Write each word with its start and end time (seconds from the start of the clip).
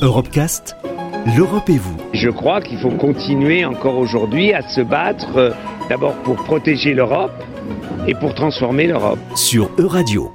Europecast, 0.00 0.76
l'Europe 1.36 1.68
et 1.68 1.78
vous. 1.78 1.96
Je 2.12 2.28
crois 2.28 2.60
qu'il 2.60 2.78
faut 2.78 2.90
continuer 2.90 3.64
encore 3.64 3.98
aujourd'hui 3.98 4.52
à 4.52 4.62
se 4.62 4.80
battre 4.80 5.36
euh, 5.36 5.50
d'abord 5.88 6.14
pour 6.22 6.36
protéger 6.36 6.94
l'Europe 6.94 7.32
et 8.06 8.14
pour 8.14 8.34
transformer 8.34 8.86
l'Europe. 8.86 9.18
Sur 9.34 9.70
Euradio. 9.76 10.32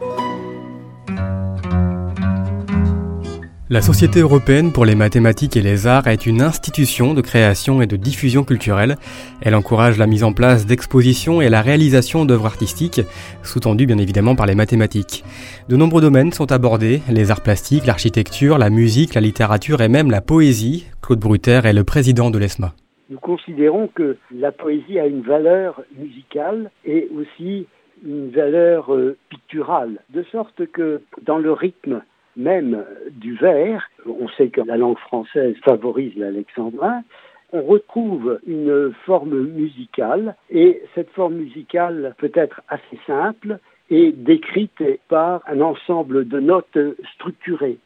La 3.74 3.82
Société 3.82 4.20
européenne 4.20 4.72
pour 4.72 4.86
les 4.86 4.94
mathématiques 4.94 5.58
et 5.58 5.62
les 5.62 5.88
arts 5.88 6.06
est 6.06 6.28
une 6.28 6.44
institution 6.44 7.16
de 7.16 7.22
création 7.22 7.82
et 7.82 7.88
de 7.88 7.96
diffusion 7.96 8.44
culturelle. 8.44 8.98
Elle 9.42 9.56
encourage 9.56 9.98
la 9.98 10.06
mise 10.06 10.24
en 10.24 10.32
place 10.32 10.68
d'expositions 10.68 11.42
et 11.42 11.50
la 11.50 11.64
réalisation 11.64 12.24
d'œuvres 12.24 12.46
artistiques, 12.46 13.02
sous-tendues 13.42 13.88
bien 13.88 13.98
évidemment 13.98 14.36
par 14.36 14.46
les 14.46 14.54
mathématiques. 14.54 15.24
De 15.70 15.76
nombreux 15.76 16.04
domaines 16.04 16.34
sont 16.34 16.52
abordés, 16.52 17.02
les 17.10 17.32
arts 17.32 17.42
plastiques, 17.42 17.88
l'architecture, 17.88 18.60
la 18.60 18.70
musique, 18.70 19.16
la 19.16 19.22
littérature 19.22 19.82
et 19.82 19.90
même 19.90 20.12
la 20.12 20.22
poésie. 20.22 20.86
Claude 21.02 21.18
Bruter 21.18 21.62
est 21.64 21.74
le 21.74 21.84
président 21.84 22.30
de 22.30 22.38
l'ESMA. 22.38 22.76
Nous 23.10 23.18
considérons 23.20 23.88
que 23.88 24.18
la 24.30 24.52
poésie 24.52 25.00
a 25.00 25.08
une 25.08 25.24
valeur 25.24 25.82
musicale 25.98 26.70
et 26.86 27.10
aussi 27.18 27.66
une 28.06 28.30
valeur 28.30 28.94
euh, 28.94 29.18
picturale, 29.30 30.02
de 30.14 30.24
sorte 30.32 30.68
que 30.74 31.02
dans 31.26 31.40
le 31.40 31.52
rythme 31.52 32.04
même 32.36 32.84
du 33.12 33.36
vers, 33.36 33.90
on 34.06 34.28
sait 34.30 34.50
que 34.50 34.62
la 34.62 34.78
langue 34.78 34.98
française 34.98 35.56
favorise 35.64 36.16
l'alexandrin, 36.16 37.04
on 37.52 37.62
retrouve 37.62 38.40
une 38.48 38.92
forme 39.06 39.40
musicale 39.48 40.36
et 40.50 40.82
cette 40.96 41.12
forme 41.12 41.36
musicale 41.36 42.16
peut 42.18 42.32
être 42.34 42.62
assez 42.68 43.00
simple 43.06 43.60
et 43.92 44.12
décrite 44.12 44.84
par 45.08 45.42
un 45.48 45.62
ensemble 45.62 46.28
de 46.28 46.40
notes 46.40 46.78
structurées. 47.14 47.78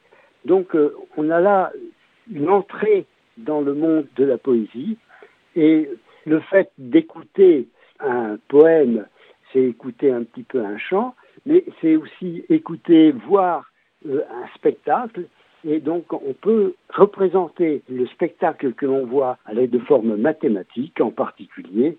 Donc 0.45 0.73
euh, 0.75 0.95
on 1.17 1.29
a 1.29 1.41
là 1.41 1.71
une 2.31 2.49
entrée 2.49 3.05
dans 3.37 3.59
le 3.59 3.73
monde 3.73 4.07
de 4.15 4.23
la 4.23 4.37
poésie 4.37 4.97
et 5.55 5.89
le 6.25 6.39
fait 6.39 6.71
d'écouter 6.77 7.67
un 7.99 8.37
poème, 8.47 9.05
c'est 9.51 9.63
écouter 9.63 10.11
un 10.11 10.23
petit 10.23 10.43
peu 10.43 10.63
un 10.63 10.77
chant, 10.77 11.15
mais 11.45 11.65
c'est 11.81 11.95
aussi 11.95 12.45
écouter, 12.49 13.11
voir 13.11 13.65
un 14.05 14.47
spectacle 14.55 15.25
et 15.67 15.79
donc 15.79 16.13
on 16.13 16.33
peut 16.39 16.75
représenter 16.93 17.81
le 17.89 18.05
spectacle 18.07 18.73
que 18.73 18.85
l'on 18.85 19.05
voit 19.05 19.37
à 19.45 19.53
l'aide 19.53 19.71
de 19.71 19.79
formes 19.79 20.15
mathématiques 20.15 21.01
en 21.01 21.11
particulier 21.11 21.97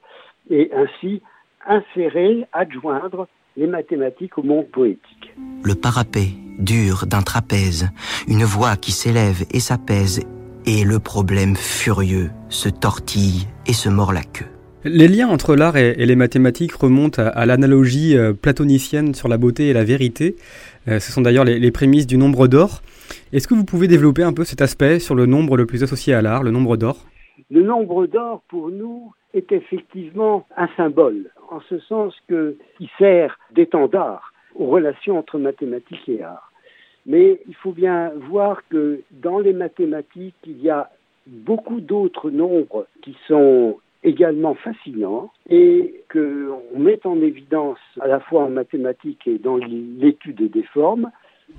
et 0.51 0.71
ainsi 0.73 1.23
insérer, 1.67 2.47
adjoindre 2.53 3.29
les 3.57 3.67
mathématiques 3.67 4.39
au 4.39 4.43
monde 4.43 4.69
poétique. 4.69 5.35
Le 5.65 5.75
parapet 5.75 6.29
dur 6.59 7.07
d'un 7.07 7.23
trapèze, 7.23 7.89
une 8.27 8.45
voix 8.45 8.77
qui 8.77 8.93
s'élève 8.93 9.45
et 9.53 9.61
s'apaise, 9.61 10.21
et 10.67 10.85
le 10.85 10.99
problème 10.99 11.57
furieux 11.57 12.31
se 12.49 12.69
tortille 12.69 13.49
et 13.67 13.73
se 13.73 13.89
mord 13.89 14.13
la 14.13 14.23
queue. 14.23 14.47
Les 14.85 15.09
liens 15.09 15.29
entre 15.29 15.57
l'art 15.57 15.77
et, 15.77 15.95
les 15.95 16.17
mathématiques 16.17 16.73
remontent 16.73 17.21
à, 17.21 17.47
l'analogie 17.47 18.17
euh, 18.17 18.33
platonicienne 18.33 19.13
sur 19.13 19.27
la 19.27 19.37
beauté 19.37 19.69
et 19.69 19.73
la 19.73 19.83
vérité. 19.83 20.37
Euh, 20.89 21.01
ce 21.01 21.13
sont 21.13 21.21
d'ailleurs 21.21 21.45
les, 21.45 21.71
prémices 21.71 22.07
du 22.07 22.17
nombre 22.17 22.49
d'or. 22.49 22.81
Est-ce 23.33 23.47
que 23.47 23.55
vous 23.55 23.65
pouvez 23.65 23.89
développer 23.89 24.23
un 24.23 24.33
peu 24.33 24.45
cet 24.45 24.63
aspect 24.63 24.99
sur 24.99 25.15
le 25.15 25.27
nombre 25.27 25.57
le 25.57 25.67
plus 25.67 25.83
associé 25.83 26.15
à 26.15 26.23
l'art, 26.23 26.43
le 26.43 26.51
nombre 26.51 26.77
d'or? 26.77 27.05
Le 27.51 27.63
nombre 27.63 28.07
d'or, 28.07 28.43
pour 28.49 28.71
nous, 28.71 29.13
est 29.35 29.53
effectivement 29.53 30.47
un 30.57 30.69
symbole, 30.77 31.31
en 31.51 31.61
ce 31.69 31.79
sens 31.81 32.15
qu'il 32.27 32.89
sert 32.99 33.39
d'étendard 33.55 34.33
aux 34.55 34.67
relations 34.67 35.19
entre 35.19 35.39
mathématiques 35.39 36.09
et 36.09 36.23
art. 36.23 36.51
Mais 37.07 37.41
il 37.47 37.55
faut 37.55 37.73
bien 37.73 38.11
voir 38.31 38.63
que 38.71 39.01
dans 39.11 39.39
les 39.39 39.53
mathématiques, 39.53 40.35
il 40.47 40.63
y 40.63 40.71
a 40.71 40.91
beaucoup 41.27 41.81
d'autres 41.81 42.31
nombres 42.31 42.87
qui 43.03 43.15
sont 43.27 43.79
également 44.03 44.55
fascinant 44.55 45.31
et 45.49 46.05
qu'on 46.13 46.79
met 46.79 47.05
en 47.05 47.21
évidence 47.21 47.79
à 48.01 48.07
la 48.07 48.21
fois 48.21 48.45
en 48.45 48.51
mathématiques 48.51 49.27
et 49.27 49.39
dans 49.39 49.57
l'étude 49.57 50.51
des 50.51 50.63
formes. 50.63 51.11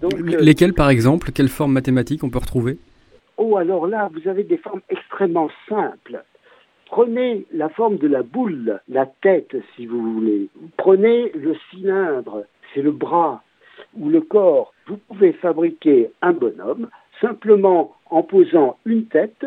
Donc, 0.01 0.13
euh, 0.13 0.38
Lesquelles, 0.39 0.73
par 0.73 0.89
exemple 0.89 1.31
Quelles 1.31 1.49
formes 1.49 1.73
mathématiques 1.73 2.23
on 2.23 2.29
peut 2.29 2.39
retrouver? 2.39 2.78
Oh, 3.38 3.57
alors 3.57 3.88
là, 3.88 4.09
vous 4.13 4.28
avez 4.28 4.44
des 4.44 4.57
formes 4.57 4.81
extrêmement 4.89 5.49
simples. 5.67 6.23
Prenez 6.88 7.45
la 7.53 7.69
forme 7.69 7.97
de 7.97 8.07
la 8.07 8.23
boule, 8.23 8.81
la 8.89 9.05
tête, 9.05 9.55
si 9.75 9.85
vous 9.85 10.13
voulez. 10.13 10.49
Prenez 10.78 11.31
le 11.33 11.55
cylindre, 11.69 12.45
c'est 12.73 12.81
le 12.81 12.91
bras 12.91 13.44
ou 13.97 14.09
le 14.09 14.22
corps. 14.22 14.73
Vous 14.88 14.97
pouvez 14.97 15.33
fabriquer 15.33 16.09
un 16.22 16.33
bonhomme 16.33 16.89
simplement 17.22 17.95
en 18.09 18.23
posant 18.23 18.78
une 18.85 19.05
tête 19.05 19.45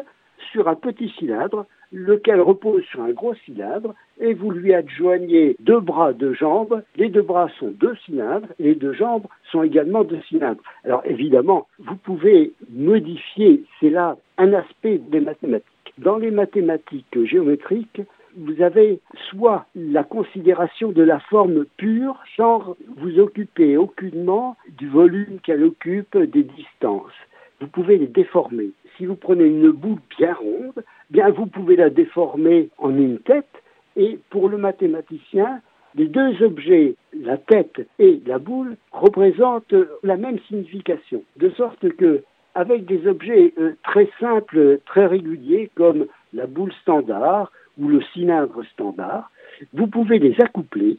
sur 0.50 0.68
un 0.68 0.74
petit 0.74 1.08
cylindre 1.18 1.66
lequel 1.92 2.40
repose 2.40 2.82
sur 2.84 3.02
un 3.02 3.10
gros 3.10 3.34
cylindre, 3.44 3.94
et 4.18 4.34
vous 4.34 4.50
lui 4.50 4.72
adjoignez 4.72 5.56
deux 5.60 5.80
bras, 5.80 6.12
deux 6.12 6.32
jambes. 6.32 6.82
Les 6.96 7.08
deux 7.08 7.22
bras 7.22 7.48
sont 7.58 7.68
deux 7.68 7.94
cylindres, 8.06 8.48
les 8.58 8.74
deux 8.74 8.94
jambes 8.94 9.26
sont 9.50 9.62
également 9.62 10.02
deux 10.02 10.20
cylindres. 10.28 10.62
Alors 10.84 11.02
évidemment, 11.04 11.68
vous 11.78 11.96
pouvez 11.96 12.52
modifier, 12.70 13.64
c'est 13.78 13.90
là 13.90 14.16
un 14.38 14.52
aspect 14.54 14.98
des 14.98 15.20
mathématiques. 15.20 15.68
Dans 15.98 16.16
les 16.16 16.30
mathématiques 16.30 17.24
géométriques, 17.24 18.00
vous 18.36 18.62
avez 18.62 18.98
soit 19.28 19.66
la 19.74 20.04
considération 20.04 20.90
de 20.90 21.02
la 21.02 21.20
forme 21.20 21.66
pure 21.76 22.18
sans 22.34 22.76
vous 22.96 23.18
occuper 23.18 23.76
aucunement 23.76 24.56
du 24.78 24.88
volume 24.88 25.38
qu'elle 25.42 25.62
occupe, 25.64 26.16
des 26.16 26.44
distances. 26.44 27.12
Vous 27.60 27.66
pouvez 27.66 27.98
les 27.98 28.06
déformer. 28.06 28.70
Si 28.96 29.06
vous 29.06 29.16
prenez 29.16 29.44
une 29.44 29.70
boule 29.70 30.00
bien 30.18 30.34
ronde, 30.34 30.84
bien 31.10 31.30
vous 31.30 31.46
pouvez 31.46 31.76
la 31.76 31.90
déformer 31.90 32.68
en 32.78 32.90
une 32.90 33.18
tête 33.18 33.62
et 33.96 34.18
pour 34.30 34.48
le 34.48 34.58
mathématicien, 34.58 35.60
les 35.94 36.06
deux 36.06 36.42
objets, 36.42 36.94
la 37.12 37.36
tête 37.36 37.86
et 37.98 38.20
la 38.26 38.38
boule, 38.38 38.76
représentent 38.92 39.74
la 40.02 40.16
même 40.16 40.38
signification. 40.48 41.22
De 41.36 41.50
sorte 41.50 41.88
que, 41.96 42.22
avec 42.54 42.84
des 42.86 43.06
objets 43.06 43.52
euh, 43.58 43.72
très 43.82 44.08
simples, 44.20 44.80
très 44.86 45.06
réguliers, 45.06 45.70
comme 45.74 46.06
la 46.32 46.46
boule 46.46 46.72
standard 46.82 47.50
ou 47.78 47.88
le 47.88 48.02
cylindre 48.12 48.62
standard, 48.72 49.30
vous 49.72 49.86
pouvez 49.86 50.18
les 50.18 50.34
accoupler 50.40 50.98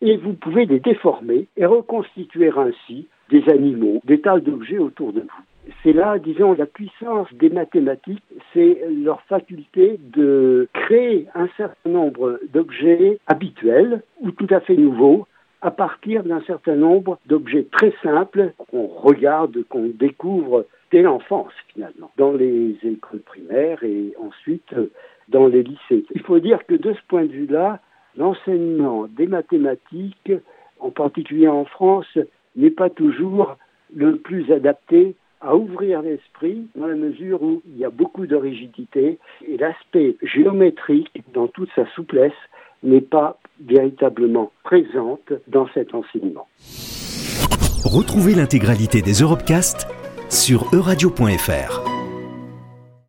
et 0.00 0.16
vous 0.16 0.34
pouvez 0.34 0.66
les 0.66 0.80
déformer 0.80 1.46
et 1.56 1.66
reconstituer 1.66 2.50
ainsi 2.56 3.06
des 3.30 3.48
animaux, 3.48 4.00
des 4.04 4.20
tas 4.20 4.38
d'objets 4.38 4.78
autour 4.78 5.12
de 5.12 5.20
vous 5.20 5.53
c'est 5.84 5.92
là, 5.92 6.18
disons, 6.18 6.54
la 6.54 6.64
puissance 6.64 7.28
des 7.34 7.50
mathématiques, 7.50 8.24
c'est 8.54 8.80
leur 9.04 9.20
faculté 9.22 10.00
de 10.02 10.66
créer 10.72 11.28
un 11.34 11.46
certain 11.58 11.90
nombre 11.90 12.40
d'objets 12.54 13.18
habituels 13.26 14.02
ou 14.20 14.30
tout 14.30 14.46
à 14.48 14.60
fait 14.60 14.76
nouveaux 14.76 15.26
à 15.60 15.70
partir 15.70 16.24
d'un 16.24 16.40
certain 16.42 16.74
nombre 16.74 17.18
d'objets 17.26 17.66
très 17.70 17.92
simples 18.02 18.52
qu'on 18.70 18.86
regarde, 18.86 19.62
qu'on 19.68 19.90
découvre 19.94 20.64
dès 20.90 21.02
l'enfance 21.02 21.52
finalement, 21.72 22.10
dans 22.16 22.32
les 22.32 22.76
écoles 22.82 23.20
primaires 23.20 23.82
et 23.82 24.14
ensuite 24.18 24.72
euh, 24.72 24.90
dans 25.28 25.48
les 25.48 25.62
lycées. 25.62 26.04
Il 26.14 26.22
faut 26.22 26.38
dire 26.38 26.64
que 26.66 26.74
de 26.74 26.92
ce 26.92 27.00
point 27.08 27.24
de 27.24 27.32
vue-là, 27.32 27.80
l'enseignement 28.16 29.06
des 29.08 29.26
mathématiques, 29.26 30.32
en 30.80 30.90
particulier 30.90 31.48
en 31.48 31.64
France, 31.64 32.18
n'est 32.56 32.70
pas 32.70 32.90
toujours 32.90 33.56
le 33.94 34.16
plus 34.16 34.50
adapté 34.52 35.14
à 35.44 35.54
ouvrir 35.54 36.02
l'esprit 36.02 36.66
dans 36.74 36.86
la 36.86 36.94
mesure 36.94 37.42
où 37.42 37.62
il 37.66 37.78
y 37.78 37.84
a 37.84 37.90
beaucoup 37.90 38.26
de 38.26 38.36
rigidité 38.36 39.18
et 39.46 39.56
l'aspect 39.56 40.16
géométrique 40.22 41.10
dans 41.32 41.48
toute 41.48 41.70
sa 41.74 41.86
souplesse 41.94 42.32
n'est 42.82 43.00
pas 43.00 43.38
véritablement 43.64 44.52
présente 44.62 45.32
dans 45.48 45.68
cet 45.74 45.94
enseignement. 45.94 46.48
Retrouvez 47.84 48.34
l'intégralité 48.34 49.02
des 49.02 49.20
Europecast 49.20 49.86
sur 50.30 50.66
euradio.fr. 50.72 51.93